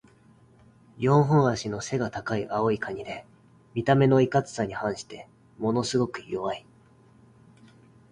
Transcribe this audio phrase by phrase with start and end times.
[0.97, 3.23] 四本脚の背が高い青いカニで、
[3.75, 6.65] 見た目のいかつさに反してものすごく弱い。